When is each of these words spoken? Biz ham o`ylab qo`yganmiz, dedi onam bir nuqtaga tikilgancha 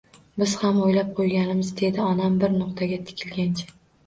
Biz 0.43 0.53
ham 0.61 0.79
o`ylab 0.85 1.11
qo`yganmiz, 1.19 1.69
dedi 1.83 2.01
onam 2.13 2.41
bir 2.45 2.57
nuqtaga 2.57 3.01
tikilgancha 3.13 3.71